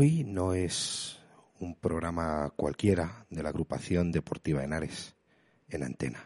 [0.00, 1.18] Hoy no es
[1.58, 5.16] un programa cualquiera de la agrupación deportiva Henares
[5.68, 6.22] en antena.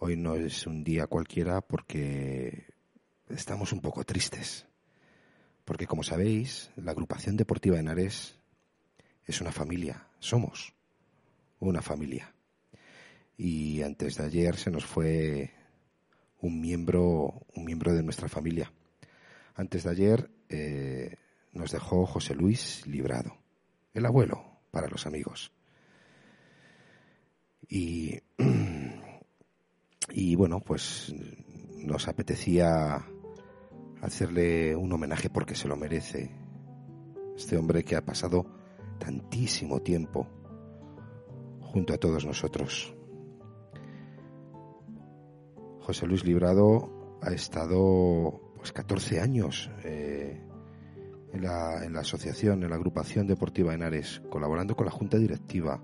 [0.00, 2.64] Hoy no es un día cualquiera porque
[3.28, 4.66] estamos un poco tristes.
[5.64, 8.34] Porque como sabéis, la agrupación deportiva Henares
[9.24, 10.74] es una familia, somos
[11.60, 12.34] una familia.
[13.36, 15.52] Y antes de ayer se nos fue
[16.40, 18.72] un miembro, un miembro de nuestra familia.
[19.54, 21.14] Antes de ayer eh,
[21.52, 23.36] nos dejó José Luis Librado,
[23.92, 25.52] el abuelo para los amigos.
[27.68, 28.18] Y,
[30.12, 31.14] y bueno, pues
[31.76, 33.04] nos apetecía
[34.00, 36.30] hacerle un homenaje porque se lo merece.
[37.36, 38.46] Este hombre que ha pasado
[38.98, 40.26] tantísimo tiempo
[41.60, 42.94] junto a todos nosotros.
[45.80, 50.40] José Luis Librado ha estado pues 14 años eh,
[51.32, 55.82] en, la, en la asociación, en la agrupación deportiva Henares, colaborando con la junta directiva.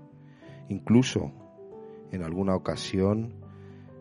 [0.69, 1.31] Incluso
[2.11, 3.33] en alguna ocasión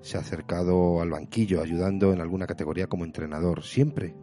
[0.01, 4.15] se ha acercado al banquillo, ayudando en alguna categoría como entrenador, siempre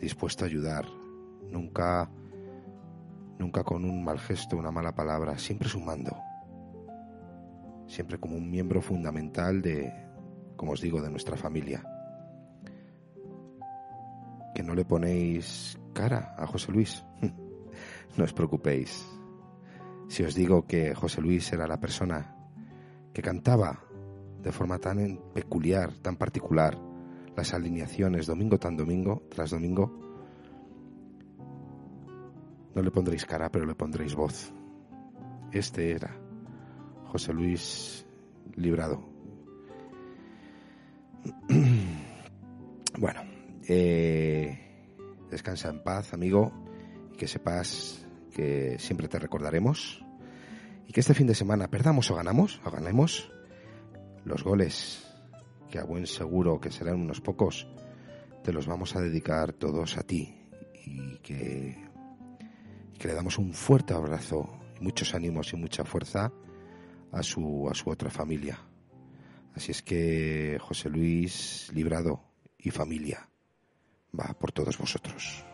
[0.00, 0.86] dispuesto a ayudar,
[1.50, 2.10] nunca,
[3.38, 6.16] nunca con un mal gesto, una mala palabra, siempre sumando,
[7.86, 9.92] siempre como un miembro fundamental de,
[10.56, 11.84] como os digo, de nuestra familia.
[14.56, 17.04] Que no le ponéis cara a José Luis.
[18.16, 19.04] no os preocupéis.
[20.08, 22.32] Si os digo que José Luis era la persona
[23.12, 23.84] que cantaba
[24.40, 26.78] de forma tan peculiar, tan particular,
[27.36, 29.92] las alineaciones domingo tan domingo tras domingo,
[32.74, 34.54] no le pondréis cara, pero le pondréis voz.
[35.52, 36.16] Este era
[37.12, 38.06] José Luis
[38.54, 39.04] Librado.
[42.98, 43.20] bueno,
[43.68, 44.25] eh,
[45.36, 46.50] descansa en paz, amigo,
[47.12, 50.02] y que sepas que siempre te recordaremos
[50.86, 53.30] y que este fin de semana perdamos o ganamos, o ganemos,
[54.24, 55.04] los goles,
[55.70, 57.68] que a buen seguro que serán unos pocos,
[58.42, 60.34] te los vamos a dedicar todos a ti
[60.86, 61.76] y que,
[62.98, 66.32] que le damos un fuerte abrazo, muchos ánimos y mucha fuerza
[67.12, 68.58] a su, a su otra familia.
[69.54, 72.22] Así es que José Luis Librado
[72.56, 73.28] y familia
[74.12, 75.44] va por todos vosotros.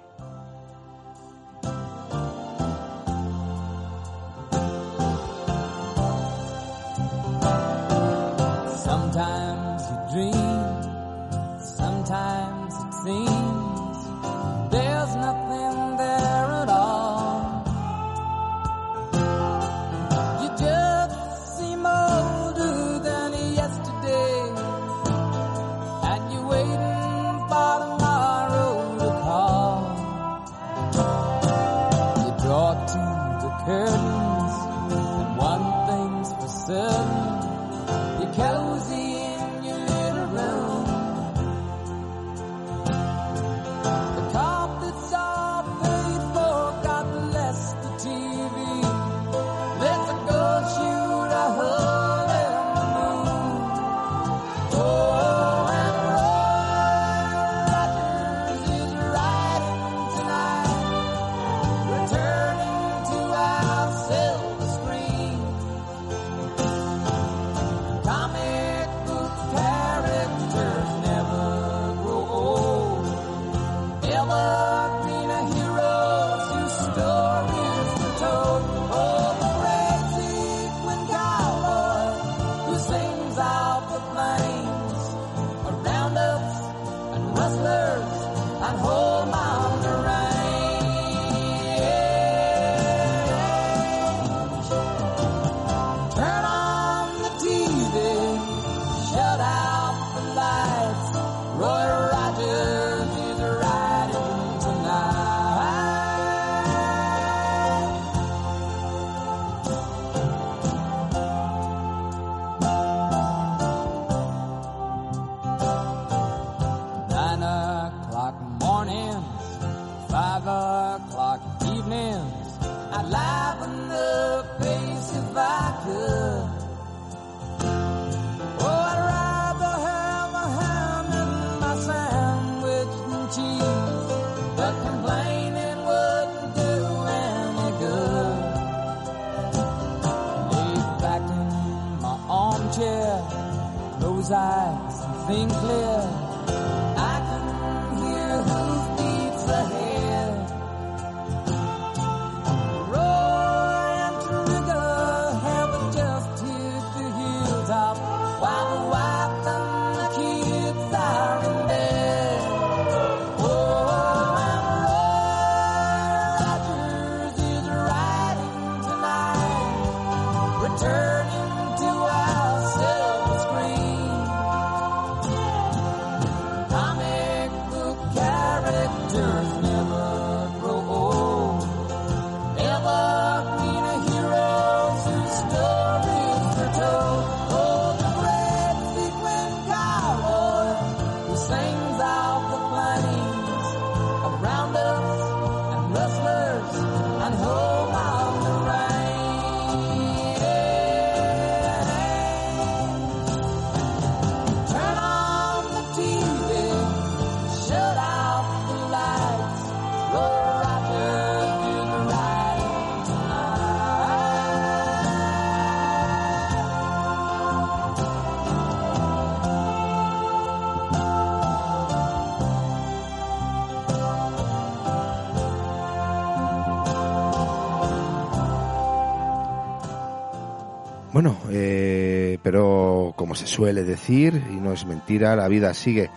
[233.32, 236.11] Como se suele decir, y no es mentira, la vida sigue.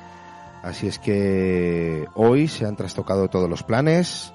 [0.62, 4.34] Así es que hoy se han trastocado todos los planes.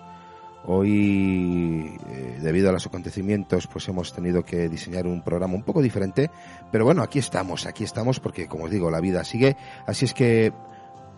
[0.65, 5.83] Hoy, eh, debido a los acontecimientos, pues hemos tenido que diseñar un programa un poco
[5.83, 6.31] diferente.
[6.73, 9.59] Pero bueno, aquí estamos, aquí estamos porque, como os digo, la vida sigue.
[9.87, 10.51] Así es que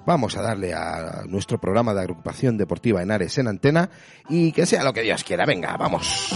[0.05, 3.89] vamos a darle a nuestro programa de agrupación deportiva en Ares en antena
[4.29, 5.47] y que sea lo que Dios quiera.
[5.47, 6.35] Venga, vamos.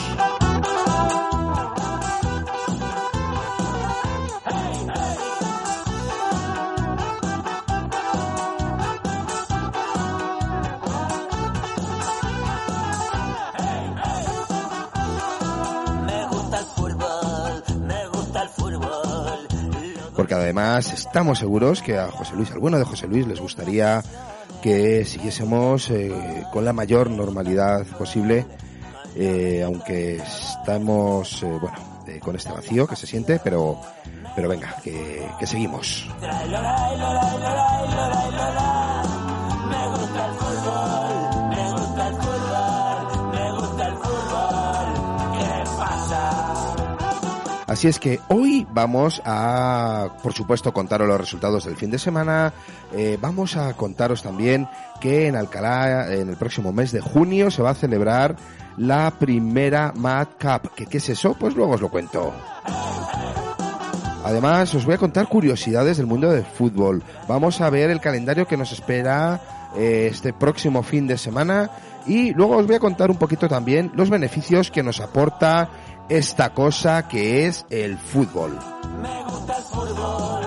[20.58, 24.02] Además estamos seguros que a José Luis, al bueno de José Luis, les gustaría
[24.62, 26.10] que siguiésemos eh,
[26.50, 28.46] con la mayor normalidad posible,
[29.16, 31.76] eh, aunque estamos, eh, bueno,
[32.22, 33.78] con este vacío que se siente, pero,
[34.34, 36.08] pero venga, que, que seguimos.
[47.76, 52.54] Así es que hoy vamos a, por supuesto, contaros los resultados del fin de semana.
[52.94, 54.66] Eh, vamos a contaros también
[54.98, 58.34] que en Alcalá, en el próximo mes de junio, se va a celebrar
[58.78, 60.70] la primera Mad Cup.
[60.74, 61.36] ¿Qué, es eso?
[61.38, 62.32] Pues luego os lo cuento.
[64.24, 67.02] Además, os voy a contar curiosidades del mundo del fútbol.
[67.28, 69.38] Vamos a ver el calendario que nos espera
[69.76, 71.70] eh, este próximo fin de semana
[72.06, 75.68] y luego os voy a contar un poquito también los beneficios que nos aporta
[76.08, 78.58] esta cosa que es el fútbol.
[79.02, 80.46] Me gusta el fútbol.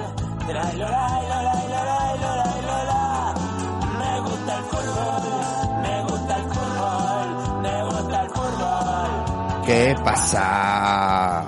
[9.69, 11.45] ¿Qué pasa?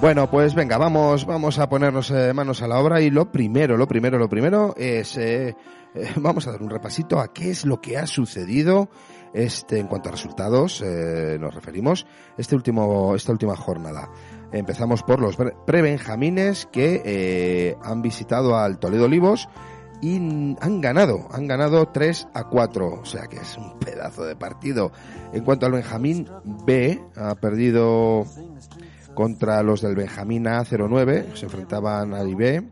[0.00, 3.76] Bueno, pues venga, vamos, vamos a ponernos eh, manos a la obra y lo primero,
[3.76, 5.56] lo primero, lo primero es, eh,
[5.94, 8.88] eh, vamos a dar un repasito a qué es lo que ha sucedido
[9.32, 12.06] este, en cuanto a resultados, eh, nos referimos,
[12.38, 14.10] este último, esta última jornada.
[14.52, 19.48] Empezamos por los prebenjamines que eh, han visitado al Toledo Olivos
[20.00, 24.36] y han ganado, han ganado 3 a 4, o sea que es un pedazo de
[24.36, 24.92] partido.
[25.32, 26.28] En cuanto al Benjamín
[26.64, 28.24] B, ha perdido
[29.14, 32.62] contra los del Benjamín A09, se enfrentaban al IB,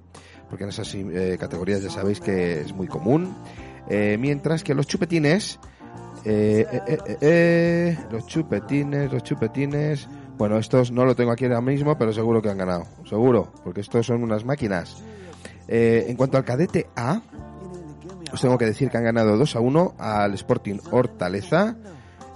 [0.49, 3.34] porque en esas eh, categorías ya sabéis que es muy común.
[4.18, 5.58] mientras que los chupetines
[6.24, 10.08] eh, eh, eh, eh, los chupetines, los chupetines.
[10.38, 12.84] Bueno, estos no lo tengo aquí ahora mismo, pero seguro que han ganado.
[13.08, 15.02] Seguro, porque estos son unas máquinas.
[15.68, 17.20] en cuanto al cadete A,
[18.32, 21.76] os tengo que decir que han ganado 2 a 1 al Sporting Hortaleza.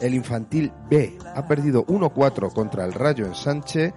[0.00, 3.92] El infantil B ha perdido 1-4 contra el Rayo en Sánchez,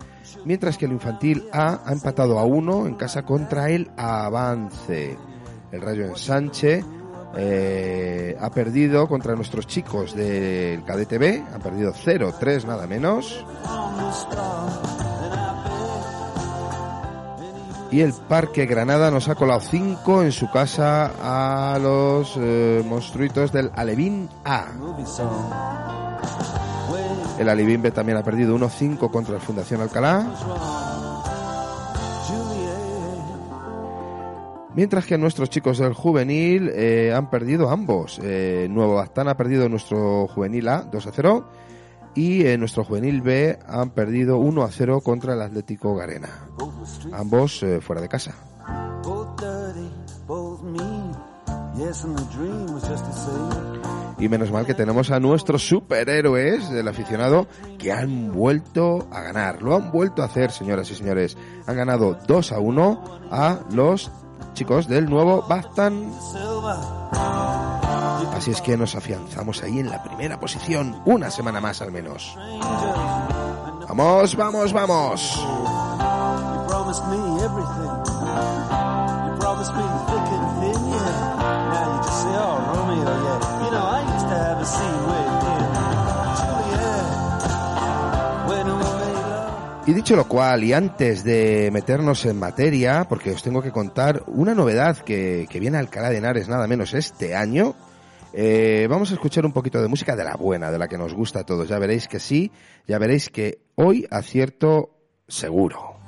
[0.46, 5.16] mientras que el infantil A ha empatado a 1 en casa contra el Avance.
[5.72, 6.84] El Rayo en Sánchez
[7.36, 13.46] eh, ha perdido contra nuestros chicos del KDTV, ha perdido 0-3 nada menos.
[17.92, 23.52] Y el Parque Granada nos ha colado 5 en su casa a los eh, monstruitos
[23.52, 24.68] del Alevín A.
[27.38, 30.26] El Alevín B también ha perdido 1-5 contra el Fundación Alcalá.
[34.74, 38.20] Mientras que nuestros chicos del juvenil eh, han perdido ambos.
[38.24, 41.50] Eh, Nuevo Bastán ha perdido nuestro juvenil A 2 a 0
[42.16, 46.48] y eh, nuestro juvenil B han perdido 1 a 0 contra el Atlético Garena.
[47.12, 48.34] Ambos fuera de casa.
[54.20, 57.48] Y menos mal que tenemos a nuestros superhéroes del aficionado
[57.78, 59.62] que han vuelto a ganar.
[59.62, 61.38] Lo han vuelto a hacer, señoras y señores.
[61.66, 64.12] Han ganado 2 a 1 a los
[64.54, 66.12] chicos del nuevo Bastan.
[68.34, 72.36] Así es que nos afianzamos ahí en la primera posición, una semana más al menos.
[73.88, 75.46] Vamos, vamos, vamos.
[89.92, 94.24] Y dicho lo cual, y antes de meternos en materia, porque os tengo que contar
[94.28, 97.76] una novedad que, que viene a Alcalá de Henares nada menos este año,
[98.32, 101.14] eh, vamos a escuchar un poquito de música de la buena, de la que nos
[101.14, 101.68] gusta a todos.
[101.68, 102.54] Ya veréis que sí,
[102.88, 106.01] ya veréis que hoy acierto seguro.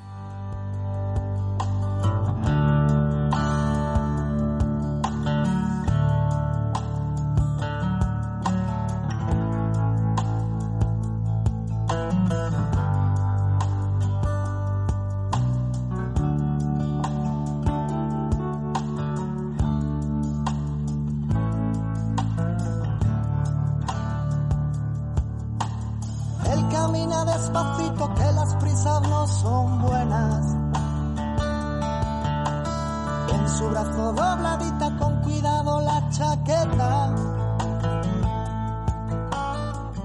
[28.82, 30.44] No son buenas.
[33.32, 37.14] En su brazo dobladita con cuidado la chaqueta.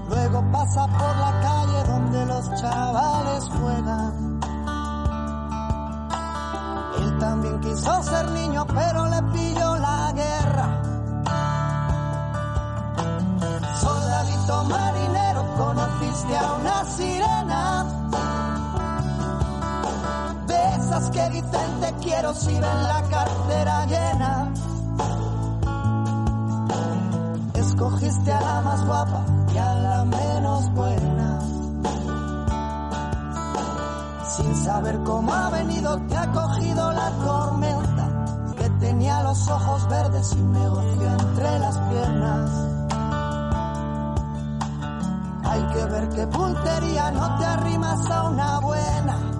[0.08, 4.40] Luego pasa por la calle donde los chavales juegan.
[7.00, 10.82] Él también quiso ser niño, pero le pilló la guerra.
[13.80, 17.19] Soldadito marinero, conociste a una sirena.
[21.20, 24.52] Que dicen te quiero si ven la cartera llena.
[27.54, 29.24] Escogiste a la más guapa
[29.54, 31.40] y a la menos buena.
[34.36, 38.06] Sin saber cómo ha venido, te ha cogido la tormenta.
[38.56, 42.50] Que tenía los ojos verdes y un negocio entre las piernas.
[45.44, 49.39] Hay que ver qué puntería, no te arrimas a una buena.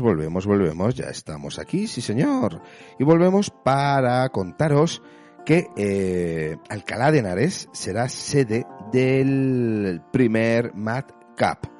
[0.00, 0.94] Volvemos, volvemos.
[0.94, 2.60] Ya estamos aquí, sí señor.
[2.98, 5.02] Y volvemos para contaros
[5.44, 11.04] que eh, Alcalá de Henares será sede del primer Mad
[11.36, 11.70] Cup.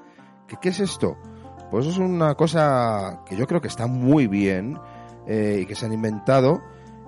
[0.49, 1.17] ¿Qué, ¿Qué es esto?
[1.71, 4.79] Pues es una cosa que yo creo que está muy bien
[5.27, 6.61] eh, y que se han inventado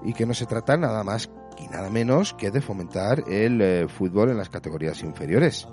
[0.05, 3.89] y que no se trata nada más y nada menos que de fomentar el eh,
[3.89, 5.69] fútbol en las categorías inferiores.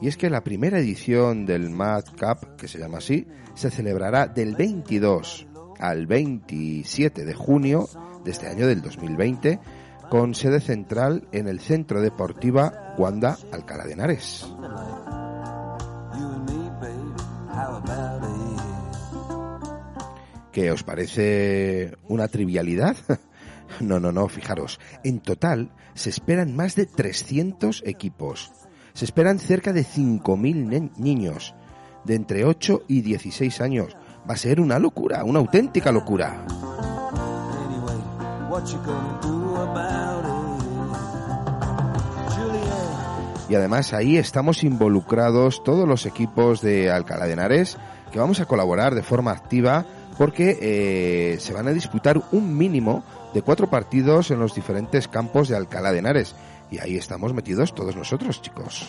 [0.00, 3.26] Y es que la primera edición del Mad Cup, que se llama así,
[3.56, 5.46] se celebrará del 22
[5.80, 7.88] al 27 de junio
[8.24, 9.58] de este año del 2020,
[10.10, 14.46] con sede central en el Centro Deportiva Wanda Alcalá de Henares.
[20.52, 22.96] ¿Qué os parece una trivialidad?
[23.80, 24.78] No, no, no, fijaros.
[25.02, 28.52] En total se esperan más de 300 equipos.
[28.94, 31.54] Se esperan cerca de 5.000 niños
[32.06, 33.96] de entre 8 y 16 años.
[34.28, 36.46] Va a ser una locura, una auténtica locura.
[43.48, 47.76] Y además ahí estamos involucrados todos los equipos de Alcalá de Henares
[48.10, 49.84] que vamos a colaborar de forma activa
[50.18, 55.48] porque eh, se van a disputar un mínimo de cuatro partidos en los diferentes campos
[55.48, 56.34] de Alcalá de Henares.
[56.70, 58.88] Y ahí estamos metidos todos nosotros, chicos.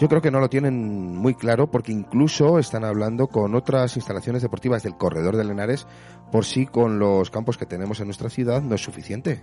[0.00, 4.40] Yo creo que no lo tienen muy claro porque incluso están hablando con otras instalaciones
[4.40, 5.86] deportivas del corredor de Henares
[6.32, 9.42] por si con los campos que tenemos en nuestra ciudad no es suficiente.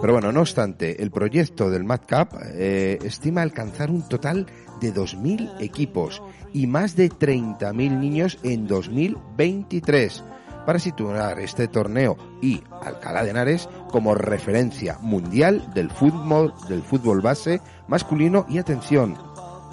[0.00, 4.44] Pero bueno, no obstante, el proyecto del Mad Cup eh, estima alcanzar un total
[4.80, 6.20] de 2.000 equipos
[6.52, 10.24] y más de 30.000 niños en 2023.
[10.68, 17.22] Para situar este torneo y Alcalá de Henares como referencia mundial del fútbol, del fútbol
[17.22, 19.16] base masculino y atención,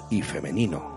[0.08, 0.96] y femenino.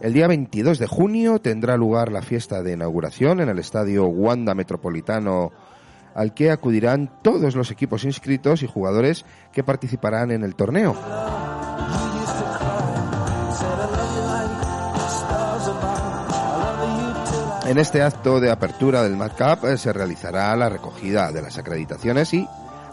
[0.00, 4.54] El día 22 de junio tendrá lugar la fiesta de inauguración en el estadio Wanda
[4.54, 5.50] Metropolitano
[6.14, 10.94] al que acudirán todos los equipos inscritos y jugadores que participarán en el torneo.
[17.66, 21.56] En este acto de apertura del Mad Cup eh, se realizará la recogida de las
[21.56, 22.46] acreditaciones y,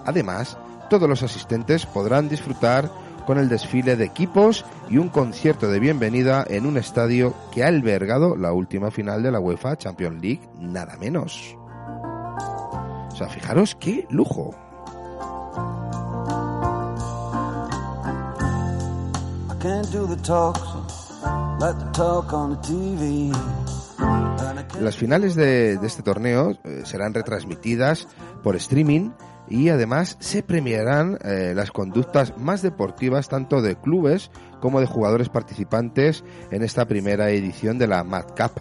[0.06, 0.58] además,
[0.90, 2.90] todos los asistentes podrán disfrutar
[3.26, 7.68] con el desfile de equipos y un concierto de bienvenida en un estadio que ha
[7.68, 11.58] albergado la última final de la UEFA Champions League, nada menos.
[13.12, 14.56] O sea, fijaros qué lujo.
[24.82, 28.08] Las finales de, este torneo eh, serán retransmitidas
[28.42, 29.12] por streaming
[29.48, 35.30] y además se premiarán eh, las conductas más deportivas tanto de clubes como de jugadores
[35.30, 38.60] participantes en esta primera edición de la Mad Cup.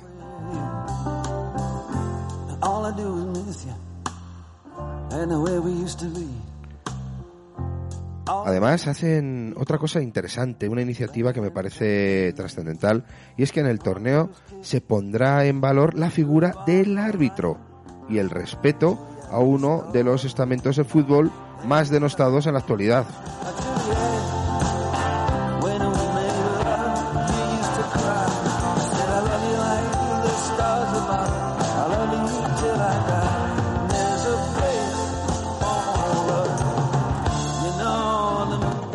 [8.47, 13.05] Además hacen otra cosa interesante, una iniciativa que me parece trascendental,
[13.37, 17.59] y es que en el torneo se pondrá en valor la figura del árbitro
[18.09, 21.31] y el respeto a uno de los estamentos de fútbol
[21.65, 23.07] más denostados en la actualidad.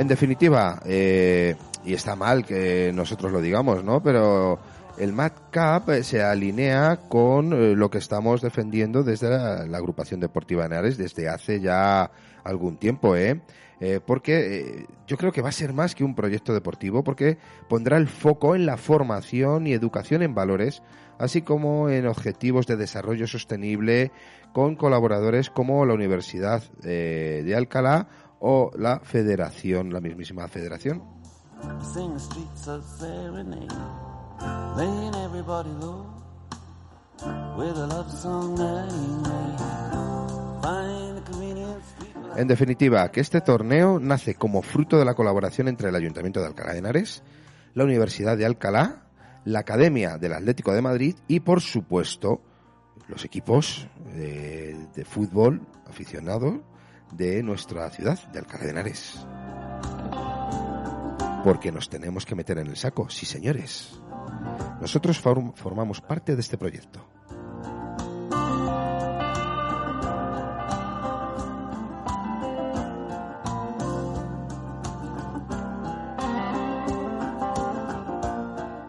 [0.06, 4.04] En definitiva, eh, y está mal que nosotros lo digamos, ¿no?
[4.04, 4.60] Pero
[5.00, 10.68] el MadCap eh, se alinea con eh, lo que estamos defendiendo desde la, agrupación deportiva
[10.68, 12.12] Henares desde hace ya
[12.44, 13.42] algún tiempo, ¿eh?
[13.80, 17.98] eh porque yo creo que va a ser más que un proyecto deportivo, porque pondrá
[17.98, 20.84] el foco en la formación y educación en valores,
[21.18, 24.12] así como en objetivos de desarrollo sostenible
[24.54, 28.08] con colaboradores como la Universidad de Alcalá
[28.40, 31.02] o la Federación, la mismísima Federación.
[42.36, 46.48] En definitiva, que este torneo nace como fruto de la colaboración entre el Ayuntamiento de
[46.48, 47.24] Alcalá de Henares,
[47.74, 49.08] la Universidad de Alcalá,
[49.46, 52.42] la Academia del Atlético de Madrid y, por supuesto,
[53.08, 56.60] los equipos de, de fútbol aficionados
[57.12, 58.84] de nuestra ciudad, de Alcalá.
[61.44, 64.00] Porque nos tenemos que meter en el saco, sí señores.
[64.82, 67.06] Nosotros formamos parte de este proyecto.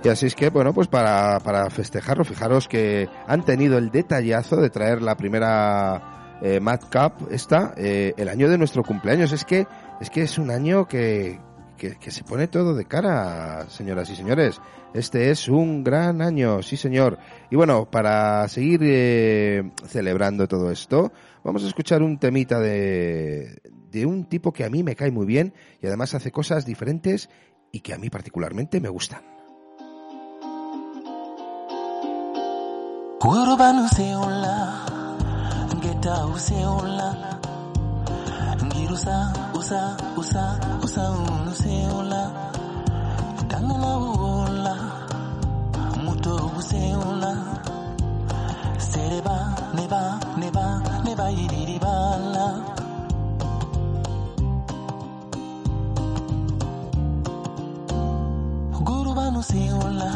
[0.06, 4.54] Y así es que, bueno, pues para, para festejarlo, fijaros que han tenido el detallazo
[4.54, 9.32] de traer la primera eh, Mad Cup, esta, eh, el año de nuestro cumpleaños.
[9.32, 9.66] Es que,
[10.00, 11.40] es que es un año que,
[11.76, 14.60] que, se pone todo de cara, señoras y señores.
[14.94, 17.18] Este es un gran año, sí señor.
[17.50, 21.12] Y bueno, para seguir eh, celebrando todo esto,
[21.44, 25.26] vamos a escuchar un temita de, de un tipo que a mí me cae muy
[25.26, 27.28] bien y además hace cosas diferentes
[27.72, 29.22] y que a mí particularmente me gustan.
[38.96, 42.22] Usa, usa, usa, usa un seola.
[43.48, 44.74] Tangana uola,
[46.04, 47.32] muto useola.
[48.78, 52.46] Sereba, neba, neba, neba iriribala.
[58.86, 60.10] Guruba no seola,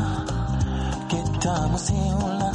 [1.09, 2.50] keta no seola.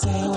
[0.00, 0.29] say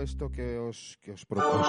[0.00, 1.64] esto que os, que os propongo.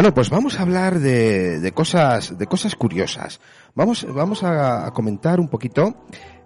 [0.00, 3.38] Bueno, pues vamos a hablar de, cosas, de cosas curiosas.
[3.74, 5.94] Vamos, vamos a, comentar un poquito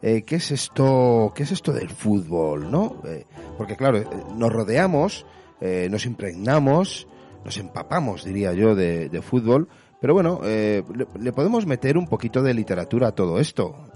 [0.02, 3.00] eh, qué es esto, qué es esto del fútbol, ¿no?
[3.06, 3.24] Eh,
[3.56, 5.24] porque claro, eh, nos rodeamos,
[5.60, 7.06] nos impregnamos,
[7.44, 9.68] nos empapamos, diría yo, de, fútbol.
[10.00, 13.86] Pero bueno, le, podemos meter un poquito de literatura a todo esto.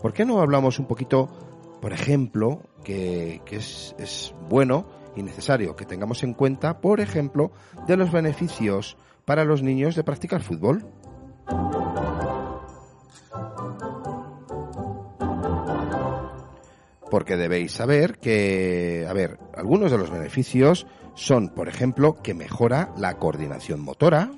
[0.00, 1.28] ¿Por qué no hablamos un poquito,
[1.82, 5.03] por ejemplo, que, que es, es bueno?
[5.16, 7.52] Y necesario que tengamos en cuenta, por ejemplo,
[7.86, 10.84] de los beneficios para los niños de practicar fútbol.
[17.10, 22.92] Porque debéis saber que, a ver, algunos de los beneficios son, por ejemplo, que mejora
[22.96, 24.30] la coordinación motora,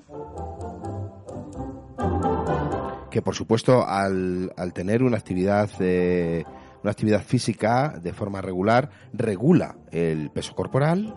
[3.11, 6.45] que por supuesto al, tener una actividad eh,
[6.87, 11.17] una actividad física de forma regular regula el peso corporal,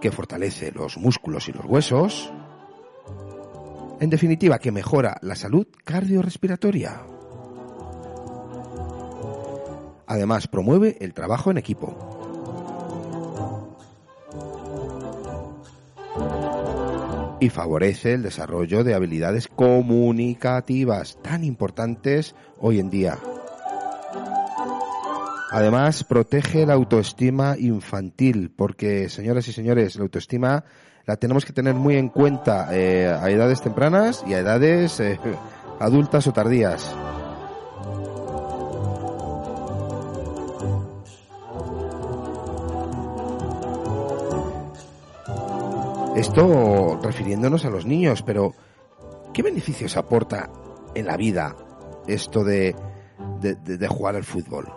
[0.00, 2.32] que fortalece los músculos y los huesos,
[3.98, 7.02] en definitiva, que mejora la salud cardiorrespiratoria.
[10.06, 12.19] Además, promueve el trabajo en equipo.
[17.40, 23.18] Y favorece el desarrollo de habilidades comunicativas tan importantes hoy en día.
[25.50, 30.64] Además, protege la autoestima infantil, porque, señoras y señores, la autoestima
[31.06, 35.18] la tenemos que tener muy en cuenta eh, a edades tempranas y a edades eh,
[35.80, 36.94] adultas o tardías.
[46.20, 48.52] Esto refiriéndonos a los niños, pero
[49.32, 50.50] ¿qué beneficios aporta
[50.94, 51.56] en la vida
[52.06, 52.76] esto de,
[53.40, 54.70] de, jugar al fútbol?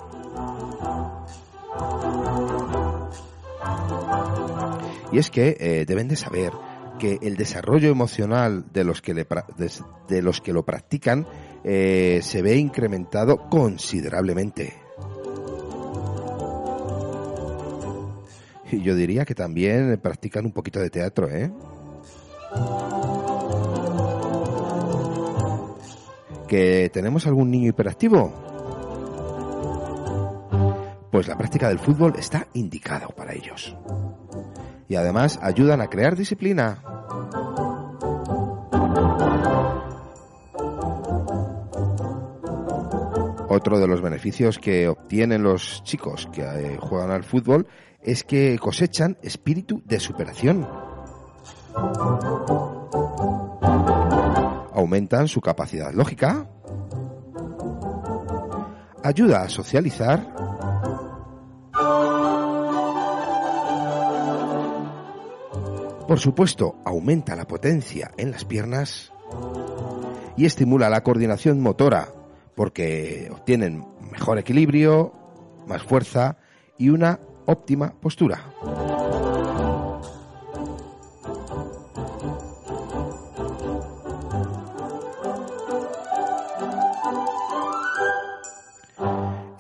[5.12, 6.54] Y es que eh, deben de saber
[6.98, 11.28] que el desarrollo emocional de los que, de, los que lo practican
[11.66, 14.83] eh, se ve incrementado considerablemente.
[18.82, 21.52] Yo diría que también practican un poquito de teatro, ¿eh?
[26.48, 28.32] ¿Que tenemos algún niño hiperactivo?
[31.12, 33.76] Pues la práctica del fútbol está indicada para ellos.
[34.90, 36.82] Y además ayudan a crear disciplina.
[43.48, 47.68] Otro de los beneficios que obtienen los chicos que eh, juegan al fútbol
[48.04, 50.68] es que cosechan espíritu de superación.
[54.74, 56.50] Aumentan su capacidad lógica.
[59.04, 60.34] Ayuda a socializar.
[66.08, 69.12] Por supuesto, aumenta la potencia en las piernas
[70.36, 72.10] y estimula la coordinación motora,
[72.56, 75.14] porque obtienen mejor equilibrio,
[75.66, 76.38] más fuerza
[76.78, 78.54] y una óptima postura.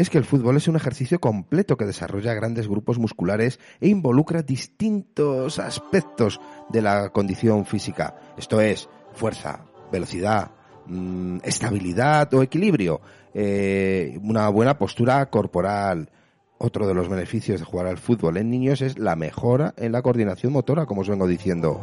[0.04, 4.41] es que el fútbol es un ejercicio completo que desarrolla grandes grupos musculares e involucra
[4.41, 8.15] distintos aspectos de la condición física.
[8.38, 10.52] Esto es fuerza, velocidad,
[10.88, 13.00] mm, estabilidad o equilibrio,
[13.34, 16.10] eh, una buena postura corporal.
[16.58, 20.02] Otro de los beneficios de jugar al fútbol en niños es la mejora en la
[20.02, 21.80] coordinación motora, como os vengo diciendo.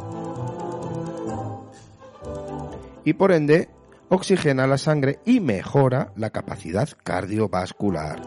[3.03, 3.69] Y por ende,
[4.09, 8.21] oxigena la sangre y mejora la capacidad cardiovascular.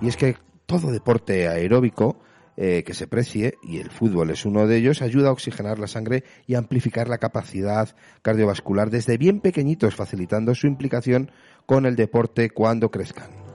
[0.00, 0.36] Y es que
[0.66, 2.18] todo deporte aeróbico
[2.56, 5.86] eh, que se precie, y el fútbol es uno de ellos, ayuda a oxigenar la
[5.86, 11.30] sangre y amplificar la capacidad cardiovascular desde bien pequeñitos, facilitando su implicación
[11.64, 13.51] con el deporte cuando crezcan.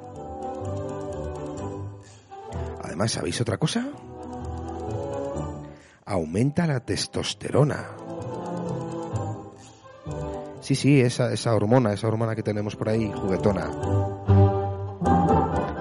[2.97, 3.91] Además, ¿sabéis otra cosa?
[6.03, 7.85] Aumenta la testosterona.
[10.61, 13.69] Sí, sí, esa, esa hormona, esa hormona que tenemos por ahí, juguetona.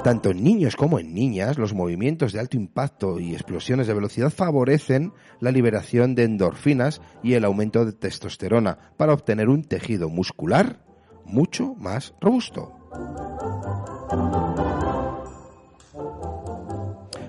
[0.04, 4.28] Tanto en niños como en niñas, los movimientos de alto impacto y explosiones de velocidad
[4.28, 10.84] favorecen la liberación de endorfinas y el aumento de testosterona para obtener un tejido muscular
[11.24, 12.74] mucho más robusto.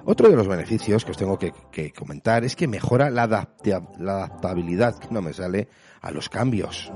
[0.10, 5.10] Otro de los beneficios que os tengo que, comentar es que mejora la, adaptabilidad, que
[5.12, 5.68] no me sale,
[6.00, 6.90] a los cambios.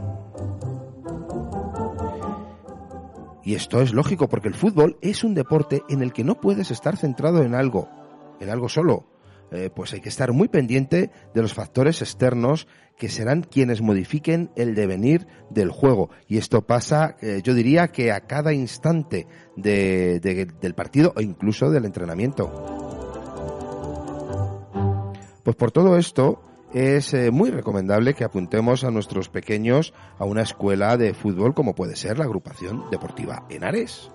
[3.43, 6.71] Y esto es lógico porque el fútbol es un deporte en el que no puedes
[6.71, 7.89] estar centrado en algo,
[8.39, 9.07] en algo solo.
[9.51, 14.51] Eh, pues hay que estar muy pendiente de los factores externos que serán quienes modifiquen
[14.55, 16.11] el devenir del juego.
[16.29, 21.83] Y esto pasa, eh, yo diría que a cada instante del partido o incluso del
[21.83, 22.87] entrenamiento.
[25.43, 26.41] Pues por todo esto,
[26.73, 31.75] es eh, muy recomendable que apuntemos a nuestros pequeños a una escuela de fútbol como
[31.75, 34.09] puede ser la agrupación deportiva Henares.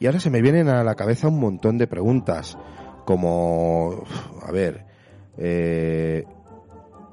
[0.00, 2.56] Y ahora se me vienen a la cabeza un montón de preguntas,
[3.04, 4.02] como,
[4.42, 4.86] a ver,
[5.36, 6.24] eh,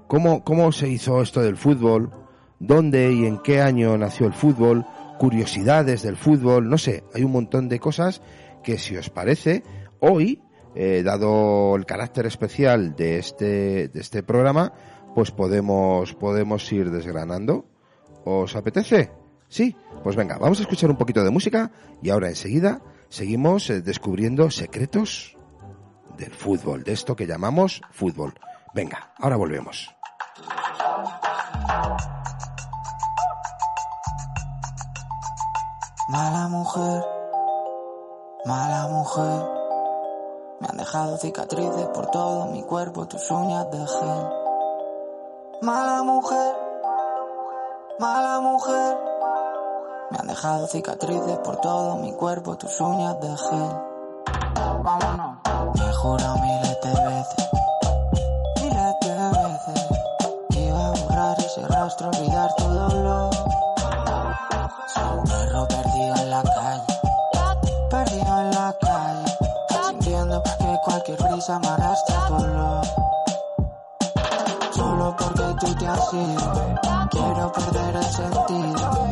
[0.07, 2.11] ¿cómo, ¿cómo se hizo esto del fútbol?
[2.59, 4.85] ¿Dónde y en qué año nació el fútbol?
[5.19, 8.21] Curiosidades del fútbol, no sé, hay un montón de cosas
[8.63, 9.63] que si os parece,
[9.99, 10.41] hoy,
[10.73, 14.71] eh, dado el carácter especial de este, de este programa,
[15.13, 17.65] pues podemos, podemos ir desgranando.
[18.23, 19.11] ¿Os apetece?
[19.49, 23.81] Sí, pues venga, vamos a escuchar un poquito de música y ahora enseguida seguimos eh,
[23.81, 25.37] descubriendo secretos
[26.17, 28.33] del fútbol, de esto que llamamos fútbol.
[28.73, 29.89] Venga, ahora volvemos.
[36.09, 37.03] Mala mujer,
[38.45, 39.45] mala mujer,
[40.61, 44.29] me han dejado cicatrices por todo mi cuerpo, tus uñas de gel.
[45.61, 46.55] Mala mujer,
[47.99, 49.16] mala mujer
[50.09, 53.69] me han dejado cicatrices por todo mi cuerpo, tus uñas de gel.
[54.83, 55.37] Vámonos.
[55.75, 57.49] Me he jurado miles de veces,
[58.61, 59.87] miles de veces,
[60.51, 63.33] iba a borrar ese rastro, olvidar tu dolor.
[64.93, 66.99] Soy un perro perdido en la calle,
[67.89, 69.37] perdido en la calle,
[69.89, 73.06] sintiendo que cualquier brisa me arrastra tu olor.
[77.11, 79.07] Quiero perder el sentido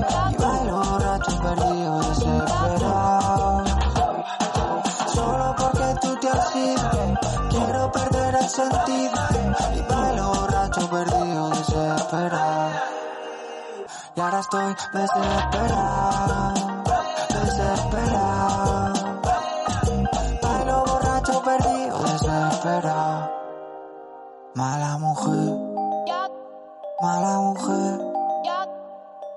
[1.46, 3.64] perdido, desesperado.
[5.14, 9.20] Solo porque tú te has ido, quiero perder el sentido.
[9.76, 12.72] Y bailo borracho, perdido, desesperado.
[14.16, 16.54] Y ahora estoy desesperado,
[17.30, 18.94] desesperado.
[20.42, 23.32] Bailo borracho, perdido, desesperado.
[24.56, 25.65] Mala mujer,
[27.16, 27.96] Mala mujer,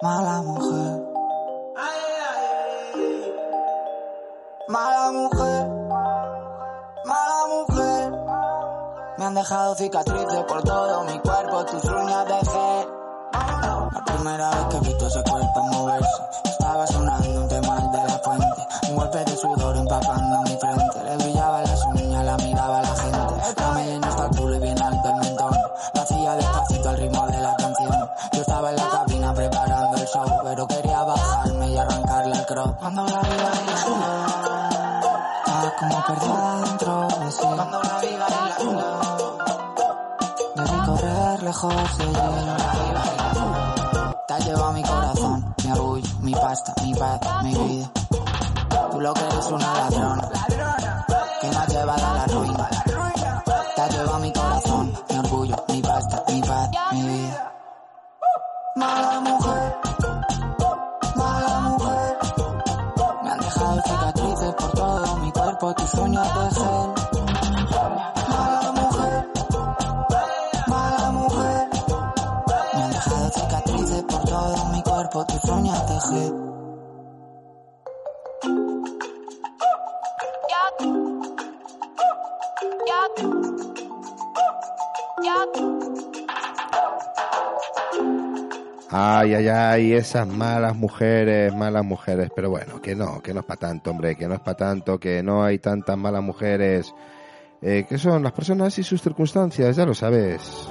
[0.02, 0.90] mala mujer.
[4.66, 5.68] Mala mujer,
[7.04, 8.12] mala mujer.
[9.18, 12.88] Me han dejado cicatrices por todo mi cuerpo, tus uñas dejé.
[13.32, 18.18] La primera vez que he visto ese cuerpo moverse, estaba sonando un tema de la
[18.24, 18.66] fuente.
[18.90, 20.87] Un golpe de sudor empapando mi frente.
[32.78, 32.80] Arrancarle el crop.
[32.80, 34.68] Cuando la bailar,
[35.46, 37.38] estaba como perdida dentro de sí.
[37.42, 38.52] Cuando la vi bailar,
[40.56, 42.56] debí correr lejos de ella.
[44.26, 47.90] Te has llevado mi corazón, mi orgullo, mi pasta, mi paz, mi vida.
[48.90, 50.28] Tú lo que eres una ladrona,
[51.40, 52.68] que me has llevado a la ruina.
[53.74, 57.52] Te has llevado mi corazón, mi orgullo, mi pasta, mi paz, mi vida.
[58.76, 59.78] Mala mujer,
[65.74, 66.94] tus uñas de gel.
[68.28, 69.28] Mala mujer,
[70.66, 71.68] mala mujer.
[72.74, 76.47] Me han dejado cicatrices por todo mi cuerpo, tus uñas de
[88.90, 92.30] Ay, ay, ay, esas malas mujeres, malas mujeres.
[92.34, 94.98] Pero bueno, que no, que no es para tanto, hombre, que no es para tanto,
[94.98, 96.94] que no hay tantas malas mujeres.
[97.60, 100.68] Eh, que son las personas y sus circunstancias, ya lo sabes.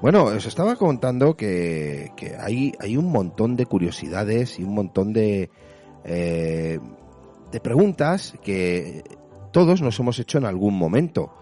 [0.00, 5.12] Bueno, os estaba contando que, que hay, hay un montón de curiosidades y un montón
[5.12, 5.50] de,
[6.04, 6.78] eh,
[7.50, 9.02] de preguntas que
[9.52, 11.32] todos nos hemos hecho en algún momento.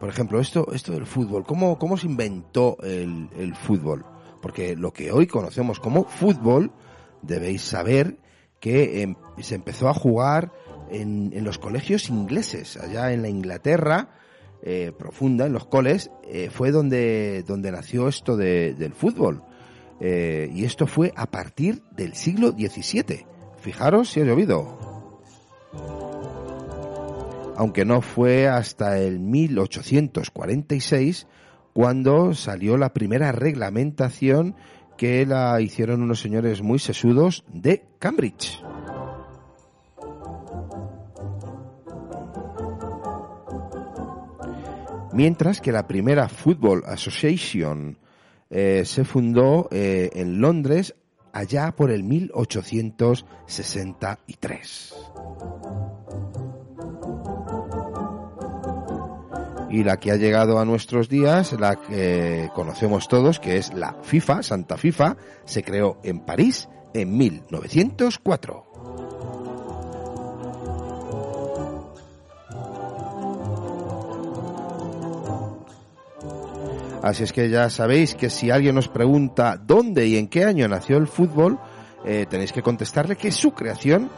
[0.00, 4.04] Por ejemplo, esto, esto del fútbol, ¿cómo, cómo se inventó el, el fútbol?
[4.42, 6.70] Porque lo que hoy conocemos como fútbol,
[7.22, 8.18] debéis saber
[8.60, 10.52] que em- se empezó a jugar
[10.90, 14.10] en, en los colegios ingleses, allá en la Inglaterra
[14.62, 19.42] eh, profunda, en los coles, eh, fue donde, donde nació esto de- del fútbol.
[20.00, 23.24] Eh, y esto fue a partir del siglo XVII.
[23.58, 24.95] Fijaros si ha llovido
[27.56, 31.26] aunque no fue hasta el 1846
[31.72, 34.54] cuando salió la primera reglamentación
[34.96, 38.62] que la hicieron unos señores muy sesudos de Cambridge.
[45.12, 47.98] Mientras que la primera Football Association
[48.50, 50.94] eh, se fundó eh, en Londres
[51.32, 54.94] allá por el 1863.
[59.76, 63.94] Y la que ha llegado a nuestros días, la que conocemos todos, que es la
[64.02, 68.64] FIFA, Santa FIFA, se creó en París en 1904.
[77.02, 80.66] Así es que ya sabéis que si alguien os pregunta dónde y en qué año
[80.68, 81.58] nació el fútbol,
[82.06, 84.08] eh, tenéis que contestarle que su creación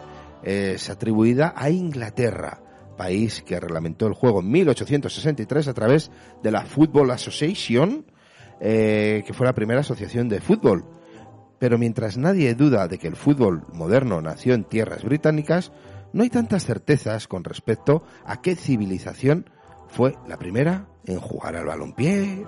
[0.44, 2.60] eh, es atribuida a Inglaterra
[2.98, 6.10] país que reglamentó el juego en 1863 a través
[6.42, 8.04] de la Football Association,
[8.60, 10.84] eh, que fue la primera asociación de fútbol.
[11.58, 15.72] Pero mientras nadie duda de que el fútbol moderno nació en tierras británicas,
[16.12, 19.48] no hay tantas certezas con respecto a qué civilización
[19.88, 22.44] fue la primera en jugar al balompié.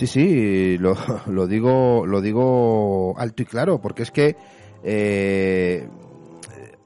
[0.00, 0.96] Sí, sí, lo,
[1.26, 4.34] lo digo, lo digo alto y claro, porque es que
[4.82, 5.86] eh,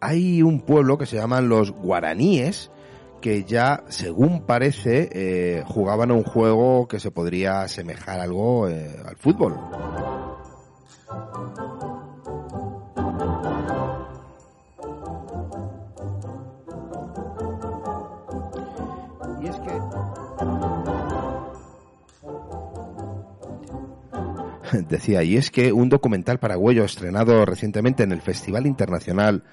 [0.00, 2.72] hay un pueblo que se llaman los guaraníes
[3.20, 8.96] que ya, según parece, eh, jugaban a un juego que se podría asemejar algo eh,
[9.06, 9.60] al fútbol.
[24.88, 29.44] decía, y es que un documental paraguayo estrenado recientemente en el Festival Internacional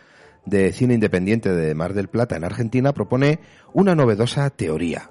[0.45, 3.39] de Cine Independiente de Mar del Plata en Argentina propone
[3.73, 5.09] una novedosa teoría.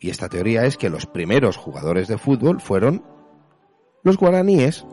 [0.00, 3.04] Y esta teoría es que los primeros jugadores de fútbol fueron
[4.02, 4.84] los guaraníes.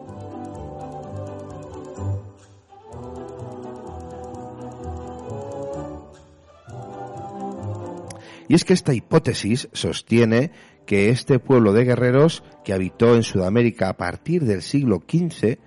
[8.47, 10.51] Y es que esta hipótesis sostiene
[10.85, 15.57] que este pueblo de guerreros que habitó en Sudamérica a partir del siglo XV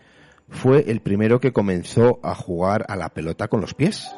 [0.48, 4.10] fue el primero que comenzó a jugar a la pelota con los pies.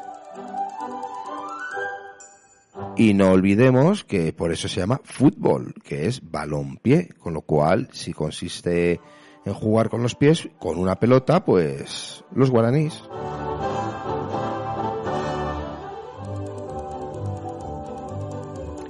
[2.96, 7.88] Y no olvidemos que por eso se llama fútbol, que es balón-pie, con lo cual
[7.92, 9.00] si consiste
[9.44, 13.02] en jugar con los pies, con una pelota, pues los guaraníes.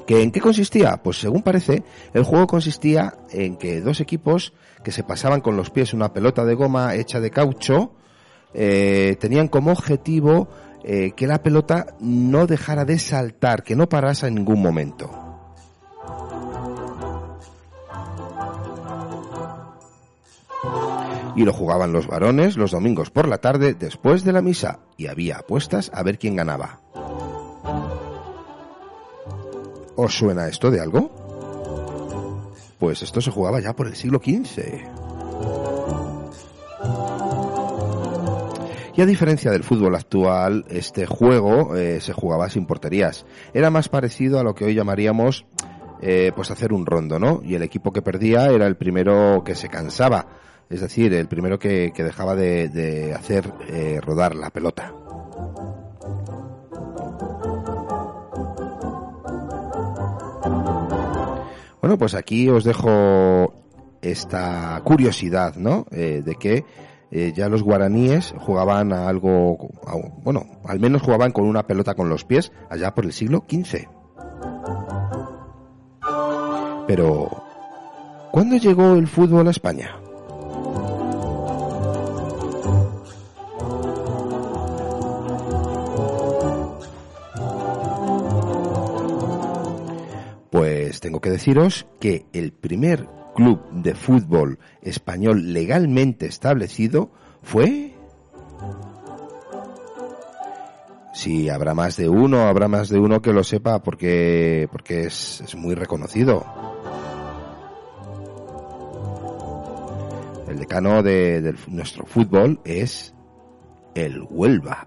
[0.06, 1.02] ¿Que ¿En qué consistía?
[1.02, 1.82] Pues según parece,
[2.14, 4.52] el juego consistía en que dos equipos
[4.84, 7.92] que se pasaban con los pies una pelota de goma hecha de caucho,
[8.54, 10.48] eh, tenían como objetivo
[10.84, 15.10] eh, que la pelota no dejara de saltar, que no parase en ningún momento.
[21.34, 25.08] Y lo jugaban los varones los domingos por la tarde después de la misa y
[25.08, 26.85] había apuestas a ver quién ganaba.
[29.96, 31.10] ¿Os suena esto de algo?
[32.78, 35.06] Pues esto se jugaba ya por el siglo XV.
[38.96, 43.26] Y a diferencia del fútbol actual, este juego eh, se jugaba sin porterías.
[43.52, 45.44] Era más parecido a lo que hoy llamaríamos
[46.00, 47.40] eh, pues hacer un rondo, ¿no?
[47.42, 50.26] Y el equipo que perdía era el primero que se cansaba,
[50.70, 54.94] es decir, el primero que, dejaba de, hacer eh, rodar la pelota.
[61.86, 63.54] Bueno, pues aquí os dejo
[64.02, 65.86] esta curiosidad, ¿no?
[65.92, 66.64] Eh, de que
[67.12, 69.56] eh, ya los guaraníes jugaban a algo,
[70.24, 73.86] bueno, al menos jugaban con una pelota con los pies allá por el siglo XV.
[76.88, 77.44] Pero,
[78.32, 79.94] ¿cuándo llegó el fútbol a España?
[91.00, 97.10] Tengo que deciros que el primer club de fútbol español legalmente establecido
[97.42, 97.92] fue...
[101.12, 105.42] Si habrá más de uno, habrá más de uno que lo sepa porque, porque es,
[105.56, 106.44] muy reconocido.
[110.46, 113.14] El decano de, nuestro fútbol es
[113.94, 114.86] el Huelva.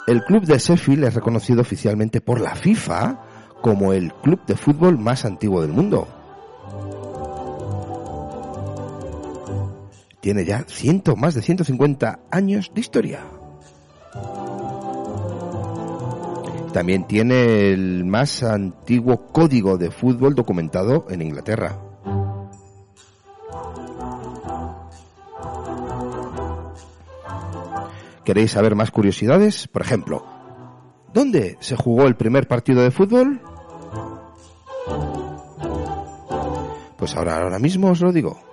[0.07, 3.21] El club de Sheffield es reconocido oficialmente por la FIFA
[3.61, 6.07] como el club de fútbol más antiguo del mundo.
[10.21, 13.21] Tiene ya ciento, más de 150 años de historia.
[16.71, 21.84] También tiene el más antiguo código de fútbol documentado en Inglaterra.
[28.25, 29.67] ¿Queréis saber más curiosidades?
[29.67, 30.25] Por ejemplo,
[31.13, 33.39] ¿dónde se jugó el primer partido de fútbol?
[36.97, 38.44] Pues ahora, ahora mismo os lo digo.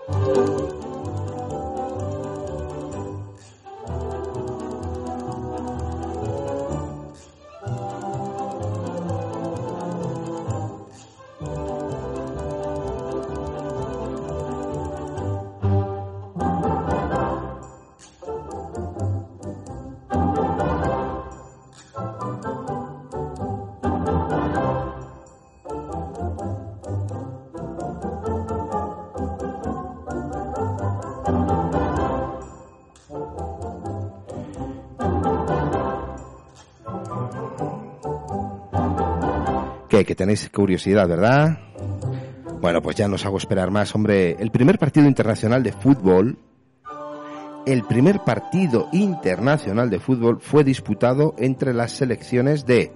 [40.23, 41.59] Tenéis curiosidad, ¿verdad?
[42.61, 44.37] Bueno, pues ya nos hago esperar más, hombre.
[44.39, 46.39] El primer partido internacional de fútbol,
[47.67, 52.93] el primer partido internacional de fútbol fue disputado entre las selecciones de,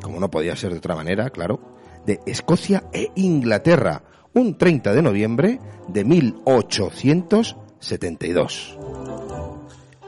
[0.00, 1.58] como no podía ser de otra manera, claro,
[2.06, 5.58] de Escocia e Inglaterra, un 30 de noviembre
[5.88, 8.78] de 1872.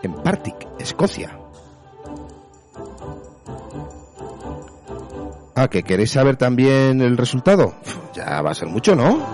[0.05, 1.42] En Partick, Escocia.
[5.63, 7.75] Ah, que queréis saber también el resultado.
[8.15, 9.25] Ya va a ser mucho, ¿no?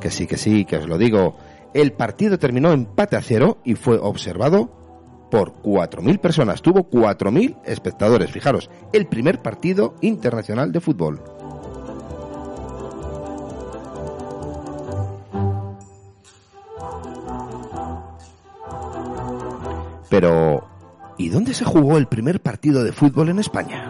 [0.00, 1.36] Que sí, que sí, que os lo digo.
[1.74, 6.62] El partido terminó empate a cero y fue observado por 4.000 personas.
[6.62, 8.30] Tuvo 4.000 espectadores.
[8.30, 11.20] Fijaros, el primer partido internacional de fútbol.
[20.08, 20.69] Pero,
[21.20, 23.86] ¿y dónde se jugó el primer partido de fútbol en España?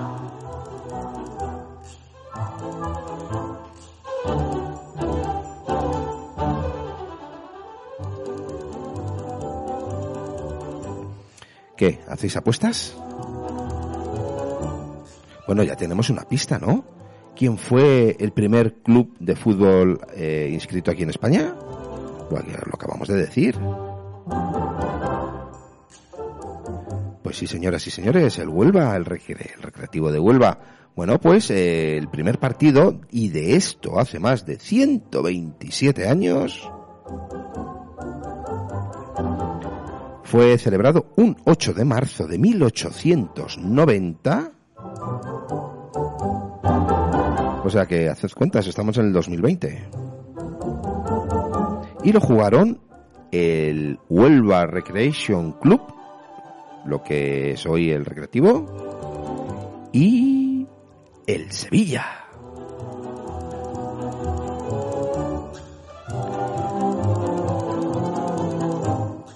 [11.76, 12.01] ¿Qué?
[12.09, 12.97] ¿Hacéis apuestas?
[15.47, 16.85] Bueno, ya tenemos una pista, ¿no?
[17.37, 21.55] ¿Quién fue el primer club de fútbol eh, inscrito aquí en España?
[22.28, 23.57] Lo, lo acabamos de decir.
[27.31, 30.59] Pues sí, señoras y señores, el Huelva, el, recreativo de Huelva.
[30.97, 36.68] Bueno, pues eh, el primer partido, y de esto hace más de 127 años,
[40.24, 44.53] fue celebrado un 8 de marzo de 1890.
[47.62, 49.89] O sea que, haced cuentas, estamos en el 2020.
[52.03, 52.81] Y lo jugaron
[53.31, 55.99] el Huelva Recreation Club,
[56.85, 60.66] lo que es hoy el Recreativo, y
[61.26, 62.20] el Sevilla.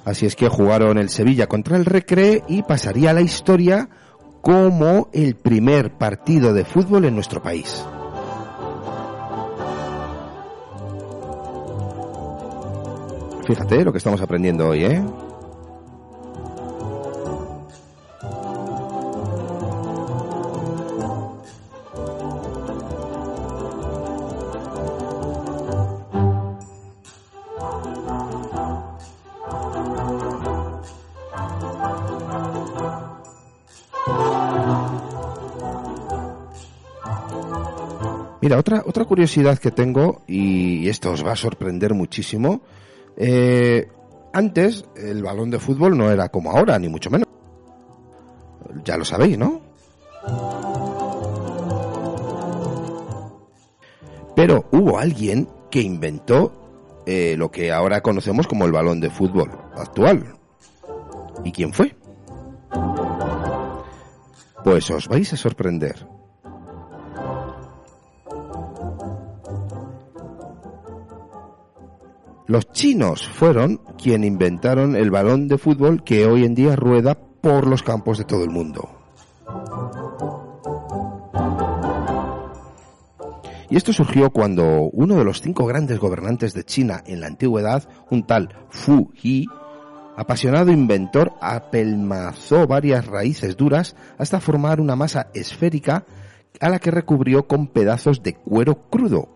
[0.05, 3.89] Así es que jugaron el Sevilla contra el Recre y pasaría la historia
[4.43, 7.85] como el primer partido de fútbol en nuestro país.
[13.47, 15.03] Fíjate lo que estamos aprendiendo hoy, ¿eh?
[38.45, 42.61] Mira, otra, otra curiosidad que tengo, y esto os va a sorprender muchísimo,
[43.17, 43.89] eh,
[44.35, 47.27] antes el balón de fútbol no era como ahora, ni mucho menos.
[48.85, 49.63] Ya lo sabéis, ¿no?
[54.37, 59.51] Pero hubo alguien que inventó eh, lo que ahora conocemos como el balón de fútbol
[59.75, 60.37] actual.
[61.45, 61.97] ¿Y quién fue?
[64.63, 66.07] Pues os vais a sorprender.
[72.55, 77.67] Los chinos fueron quien inventaron el balón de fútbol que hoy en día rueda por
[77.67, 78.89] los campos de todo el mundo.
[83.69, 87.89] Y esto surgió cuando uno de los cinco grandes gobernantes de China en la antigüedad,
[88.13, 89.49] un tal Fu Yi,
[90.17, 96.05] apasionado inventor, apelmazó varias raíces duras hasta formar una masa esférica
[96.61, 99.29] a la que recubrió con pedazos de cuero crudo.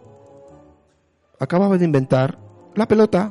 [1.41, 2.47] Acababa de inventar
[2.79, 3.31] la pelota.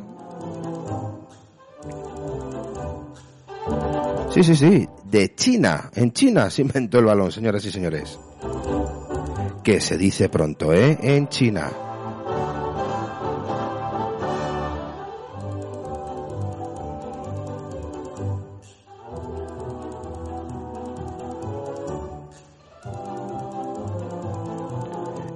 [4.30, 5.90] Sí, sí, sí, de China.
[5.96, 8.20] En China se inventó el balón, señoras y señores.
[9.64, 10.98] Que se dice pronto, ¿eh?
[11.02, 11.72] En China.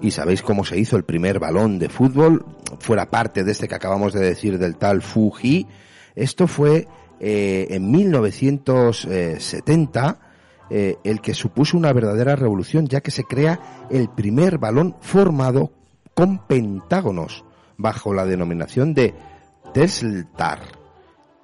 [0.02, 2.61] ¿Y sabéis cómo se hizo el primer balón de fútbol?
[2.82, 5.68] Fuera parte de este que acabamos de decir del tal Fuji.
[6.16, 6.88] Esto fue
[7.20, 10.20] eh, en 1970
[10.72, 15.72] eh, el que supuso una verdadera revolución, ya que se crea el primer balón formado
[16.16, 17.46] con pentágonos
[17.78, 19.14] bajo la denominación de
[19.74, 20.82] Tesltar.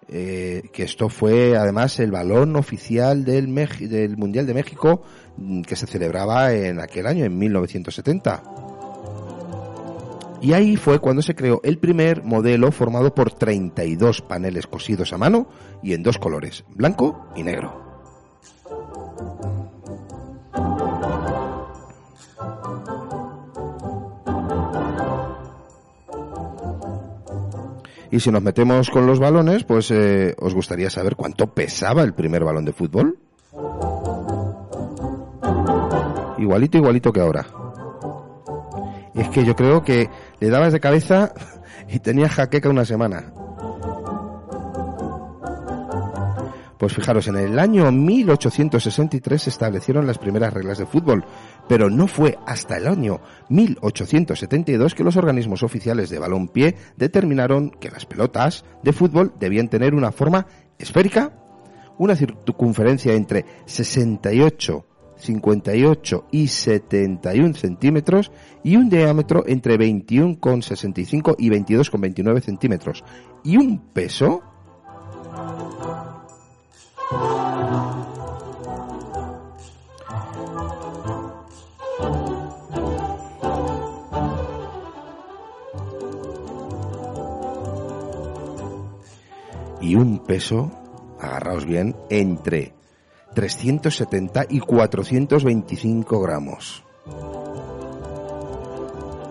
[0.10, 5.04] Eh, que esto fue además el balón oficial del, del Mundial de México
[5.36, 8.77] mm, que se celebraba en aquel año, en 1970.
[10.42, 15.18] Y ahí fue cuando se creó el primer modelo formado por 32 paneles cosidos a
[15.18, 15.48] mano
[15.82, 17.88] y en dos colores, blanco y negro.
[28.10, 32.14] Y si nos metemos con los balones, pues eh, os gustaría saber cuánto pesaba el
[32.14, 33.20] primer balón de fútbol.
[36.38, 37.46] Igualito, igualito que ahora.
[39.14, 40.10] Es que yo creo que
[40.40, 41.34] le dabas de cabeza
[41.90, 43.32] y tenía jaqueca una semana.
[46.78, 51.26] Pues fijaros, en el año 1863 se establecieron las primeras reglas de fútbol,
[51.68, 53.20] pero no fue hasta el año
[53.50, 59.96] 1872 que los organismos oficiales de balón-pie determinaron que las pelotas de fútbol debían tener
[59.96, 60.46] una forma
[60.78, 61.34] esférica,
[61.98, 64.86] una circunferencia entre 68
[65.18, 68.32] 58 y 71 centímetros
[68.63, 73.03] y un diámetro entre 21,65 y 22,29 centímetros.
[73.43, 74.41] Y un peso
[89.88, 90.70] y un peso,
[91.20, 92.77] agarraos bien, entre
[93.38, 96.84] 370 y 425 gramos.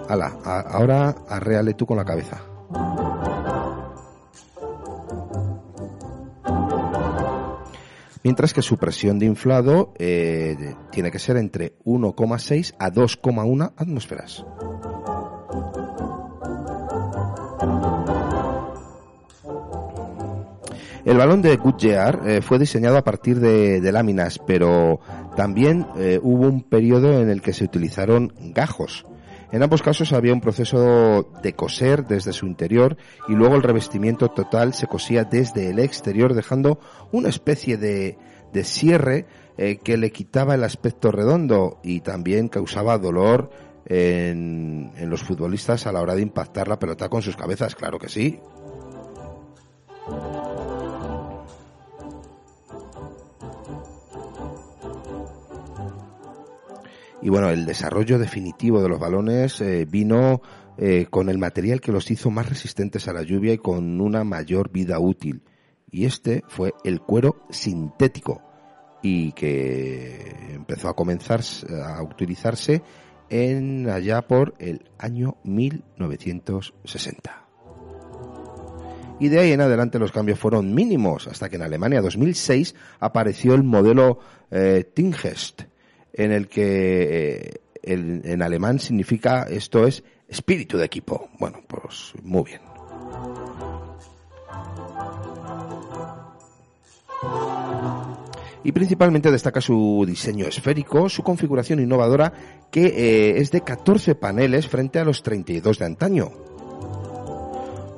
[0.08, 2.40] Hala, ahora arreale tú con la cabeza.
[8.22, 14.44] Mientras que su presión de inflado eh, tiene que ser entre 1,6 a 2,1 atmósferas.
[21.06, 24.98] El balón de Goodyear eh, fue diseñado a partir de, láminas, pero
[25.36, 29.06] también eh, hubo un periodo en el que se utilizaron gajos.
[29.52, 32.96] En ambos casos había un proceso de coser desde su interior
[33.28, 36.80] y luego el revestimiento total se cosía desde el exterior dejando
[37.12, 38.18] una especie de,
[38.64, 39.26] cierre
[39.58, 43.50] eh, que le quitaba el aspecto redondo y también causaba dolor
[43.84, 48.00] en, en los futbolistas a la hora de impactar la pelota con sus cabezas, claro
[48.00, 48.40] que sí.
[57.26, 60.40] Y bueno, el desarrollo definitivo de los balones eh, vino
[60.78, 64.22] eh, con el material que los hizo más resistentes a la lluvia y con una
[64.22, 65.42] mayor vida útil.
[65.90, 68.42] Y este fue el cuero sintético
[69.02, 71.40] y que empezó a comenzar
[71.84, 72.84] a utilizarse
[73.28, 77.48] en allá por el año 1960.
[79.18, 83.54] Y de ahí en adelante los cambios fueron mínimos hasta que en Alemania 2006 apareció
[83.54, 84.20] el modelo
[84.52, 85.62] eh, Tingest,
[86.16, 91.28] en el que eh, en alemán significa esto es espíritu de equipo.
[91.38, 92.60] Bueno, pues muy bien.
[98.64, 102.32] Y principalmente destaca su diseño esférico, su configuración innovadora,
[102.72, 106.32] que eh, es de 14 paneles frente a los 32 de antaño.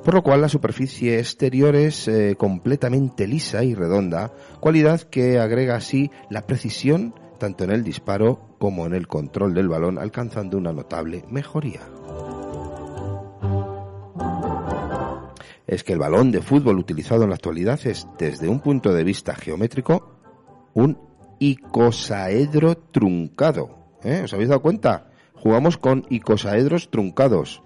[0.05, 5.75] Por lo cual la superficie exterior es eh, completamente lisa y redonda, cualidad que agrega
[5.75, 10.71] así la precisión tanto en el disparo como en el control del balón, alcanzando una
[10.71, 11.81] notable mejoría.
[15.65, 19.03] Es que el balón de fútbol utilizado en la actualidad es, desde un punto de
[19.03, 20.19] vista geométrico,
[20.73, 20.97] un
[21.39, 23.97] icosaedro truncado.
[24.03, 24.21] ¿Eh?
[24.23, 25.11] ¿Os habéis dado cuenta?
[25.33, 27.63] Jugamos con icosaedros truncados.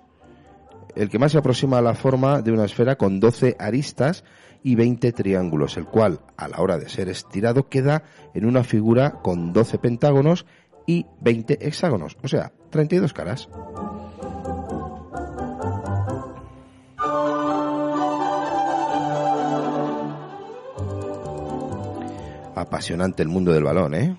[0.95, 4.23] El que más se aproxima a la forma de una esfera con 12 aristas
[4.63, 9.21] y 20 triángulos, el cual, a la hora de ser estirado, queda en una figura
[9.21, 10.45] con 12 pentágonos
[10.85, 13.49] y 20 hexágonos, o sea, 32 caras.
[22.55, 24.15] Apasionante el mundo del balón, ¿eh?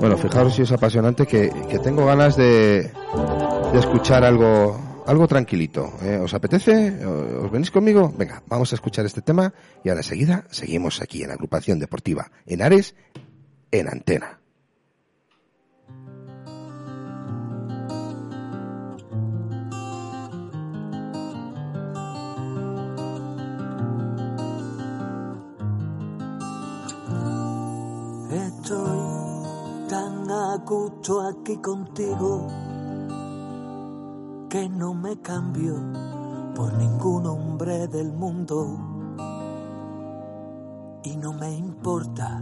[0.00, 2.90] Bueno, fijaros si es apasionante que, que tengo ganas de,
[3.72, 5.92] de escuchar algo, algo tranquilito.
[6.02, 6.16] ¿eh?
[6.16, 7.04] ¿Os apetece?
[7.04, 8.12] ¿Os venís conmigo?
[8.16, 9.52] Venga, vamos a escuchar este tema
[9.84, 12.94] y ahora enseguida seguimos aquí en la agrupación deportiva en Ares,
[13.70, 14.39] en Antena.
[30.70, 32.46] Gusto aquí contigo
[34.48, 35.74] que no me cambio
[36.54, 38.78] por ningún hombre del mundo.
[41.02, 42.40] Y no me importa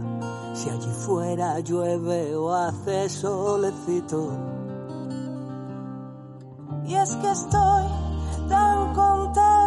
[0.53, 4.29] si allí fuera llueve o hace solecito.
[6.85, 7.83] Y es que estoy
[8.47, 9.58] tan contento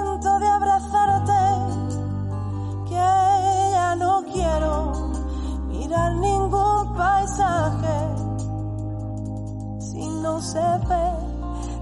[10.23, 11.11] no se ve,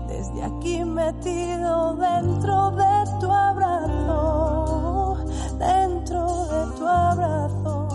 [0.08, 5.16] desde aquí metido dentro de tu abrazo,
[5.58, 7.88] dentro de tu abrazo.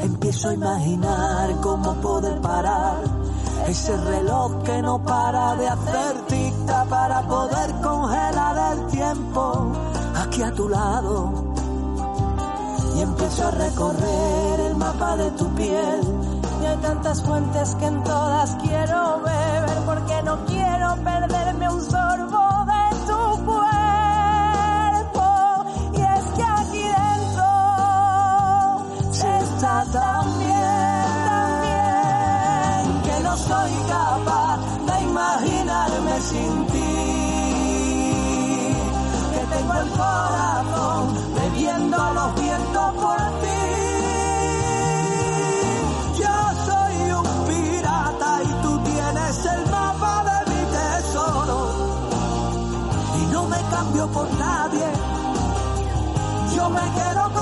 [0.00, 2.98] Empiezo a imaginar cómo poder parar
[3.66, 9.72] ese reloj que no para de hacer ticta para poder congelar el tiempo
[10.16, 11.32] aquí a tu lado.
[12.94, 16.27] Y empiezo a recorrer el mapa de tu piel
[16.76, 22.07] Tantas fuentes que en todas quiero beber porque no quiero perderme un sorbo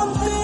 [0.05, 0.36] me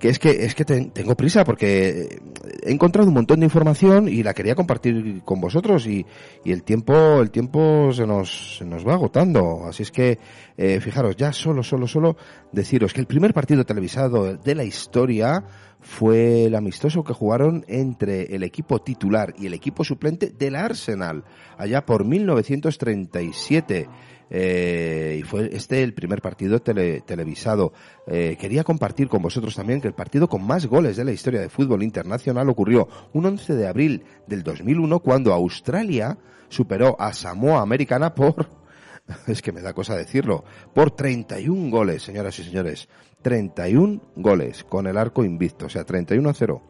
[0.00, 2.18] que es que es que te- tengo prisa porque
[2.64, 6.04] he encontrado un montón de información y la quería compartir con vosotros y,
[6.44, 9.66] y el tiempo el tiempo se nos se nos va agotando.
[9.68, 10.18] Así es que
[10.56, 12.16] eh, fijaros ya solo solo solo
[12.50, 15.44] deciros que el primer partido televisado de la historia
[15.82, 21.24] fue el amistoso que jugaron entre el equipo titular y el equipo suplente del Arsenal
[21.56, 23.88] allá por 1937
[24.30, 27.72] eh, y fue este el primer partido tele- televisado.
[28.06, 31.40] Eh, quería compartir con vosotros también que el partido con más goles de la historia
[31.40, 36.16] de fútbol internacional ocurrió un 11 de abril del 2001 cuando Australia
[36.48, 38.48] superó a Samoa Americana por,
[39.26, 42.88] es que me da cosa decirlo, por 31 goles, señoras y señores.
[43.22, 46.62] 31 goles con el arco invicto, o sea, 31 a 0.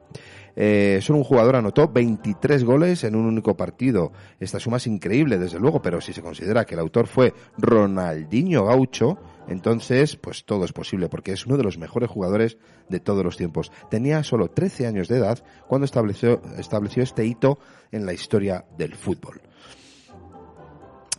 [0.63, 4.13] Eh, solo un jugador anotó 23 goles en un único partido.
[4.39, 8.67] Esta suma es increíble, desde luego, pero si se considera que el autor fue Ronaldinho
[8.67, 9.17] Gaucho,
[9.49, 12.59] entonces, pues todo es posible, porque es uno de los mejores jugadores
[12.91, 13.73] de todos los tiempos.
[13.89, 17.59] Tenía solo 13 años de edad cuando estableció, estableció este hito
[17.91, 19.41] en la historia del fútbol.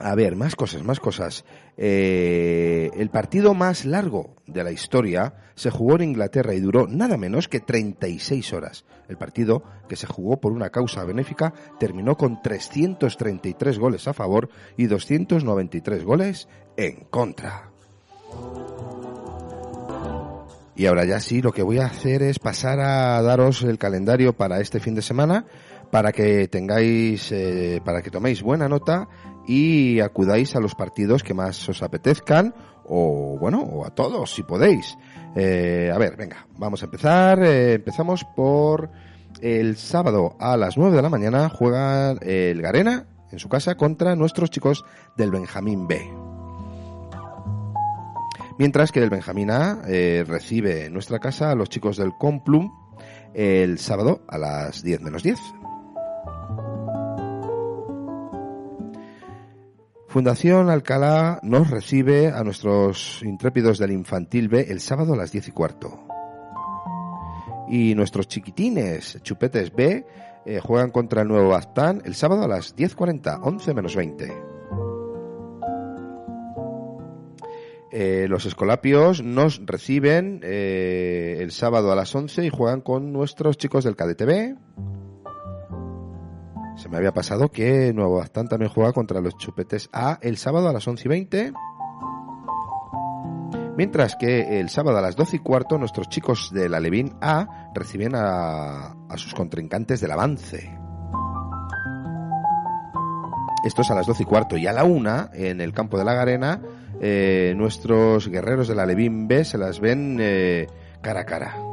[0.04, 1.46] A ver, más cosas, más cosas.
[1.78, 7.18] Eh, el partido más largo de la historia se jugó en Inglaterra y duró nada
[7.18, 8.86] menos que 36 horas.
[9.08, 14.50] El partido, que se jugó por una causa benéfica, terminó con 333 goles a favor
[14.76, 16.48] y 293 goles
[16.78, 17.70] en contra.
[20.76, 24.34] Y ahora ya sí, lo que voy a hacer es pasar a daros el calendario
[24.34, 25.46] para este fin de semana,
[25.92, 29.08] para que tengáis, eh, para que toméis buena nota
[29.48, 32.54] y acudáis a los partidos que más os apetezcan,
[32.86, 34.98] o bueno, o a todos si podéis.
[35.36, 37.44] Eh, a ver, venga, vamos a empezar.
[37.44, 38.90] Eh, empezamos por
[39.42, 44.16] el sábado a las 9 de la mañana juega el Garena en su casa contra
[44.16, 44.84] nuestros chicos
[45.18, 46.00] del Benjamín B.
[48.60, 52.72] Mientras que el Benjamín A eh, recibe en nuestra casa a los chicos del Complum
[53.34, 55.40] el sábado a las 10 menos 10.
[60.12, 65.48] Fundación Alcalá nos recibe a nuestros intrépidos del Infantil B el sábado a las 10
[65.48, 66.04] y cuarto.
[67.70, 70.06] Y nuestros chiquitines Chupetes B
[70.46, 74.34] eh, juegan contra el Nuevo Baztán el sábado a las 10.40, 11 menos 20.
[77.94, 83.58] Eh, los Escolapios nos reciben eh, el sábado a las 11 y juegan con nuestros
[83.58, 84.58] chicos del KDTV.
[86.92, 90.74] Me había pasado que Nuevo Baztán también juega contra los Chupetes A el sábado a
[90.74, 91.54] las 11 y 20.
[93.78, 98.14] Mientras que el sábado a las 12 y cuarto nuestros chicos del Alevín A reciben
[98.14, 100.78] a, a sus contrincantes del Avance.
[103.64, 104.58] Esto es a las 12 y cuarto.
[104.58, 106.62] Y a la una, en el campo de la Garena,
[107.00, 110.68] eh, nuestros guerreros del Alevín B se las ven eh,
[111.02, 111.71] cara a cara.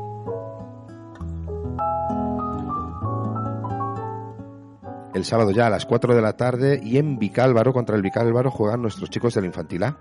[5.18, 8.50] El sábado ya a las 4 de la tarde y en Vicálvaro, contra el Vicálvaro,
[8.50, 9.98] juegan nuestros chicos del Infantil A.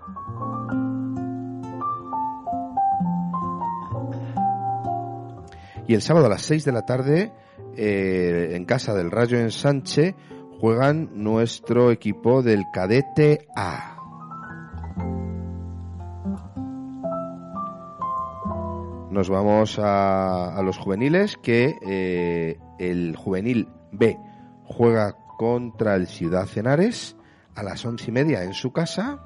[5.88, 7.32] Y el sábado a las 6 de la tarde,
[7.76, 10.14] eh, en casa del Rayo Ensanche,
[10.60, 13.96] juegan nuestro equipo del Cadete A.
[19.10, 24.27] Nos vamos a, los juveniles, que eh, el juvenil B
[24.68, 27.16] juega contra el Ciudad Cenares
[27.54, 29.18] a las once y media en su casa.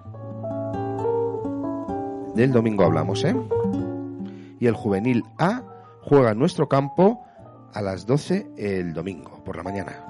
[2.34, 3.36] Del domingo hablamos, ¿eh?
[4.58, 5.62] Y el juvenil A
[6.00, 7.24] juega en nuestro campo
[7.74, 10.06] a las 12 el domingo por la mañana.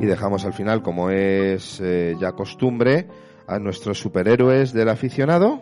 [0.00, 3.08] Y dejamos al final, como es eh, ya costumbre,
[3.46, 5.60] a nuestros superhéroes del aficionado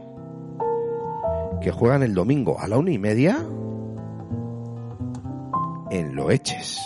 [1.61, 3.47] que juegan el domingo a la una y media
[5.95, 6.81] en Loeches.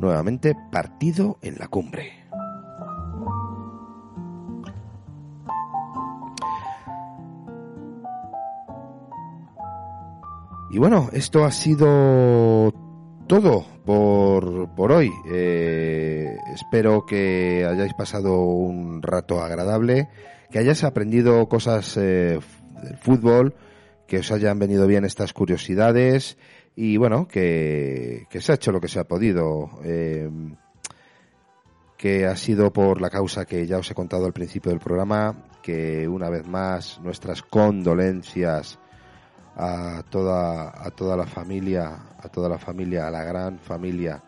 [0.00, 2.12] Nuevamente partido en la cumbre.
[10.70, 12.72] Y bueno, esto ha sido
[13.26, 15.10] todo por, por hoy.
[15.28, 20.08] Eh, espero que hayáis pasado un rato agradable,
[20.52, 22.38] que hayáis aprendido cosas eh,
[22.80, 23.56] del fútbol,
[24.06, 26.38] que os hayan venido bien estas curiosidades
[26.82, 29.68] y bueno, que, se ha hecho lo que se ha podido.
[29.84, 30.30] Eh,
[31.98, 35.44] que ha sido por la causa que ya os he contado al principio del programa,
[35.62, 38.78] que una vez más nuestras condolencias
[39.56, 44.22] a toda, a toda la familia, a toda la familia, a la gran familia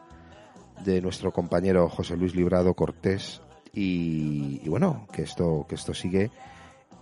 [0.85, 3.41] de nuestro compañero José Luis Librado Cortés
[3.73, 6.31] y, bueno, que esto, que esto sigue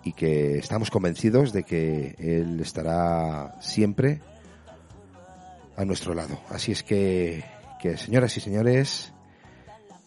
[0.04, 4.20] y que estamos convencidos de que él estará siempre
[5.80, 6.38] a nuestro lado.
[6.50, 7.42] Así es que,
[7.80, 9.12] que señoras y señores,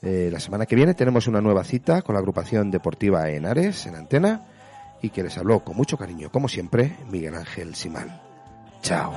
[0.03, 3.95] eh, la semana que viene tenemos una nueva cita con la agrupación deportiva Henares en
[3.95, 4.45] antena
[5.01, 8.21] y que les habló con mucho cariño, como siempre, Miguel Ángel Simán.
[8.81, 9.13] Chao.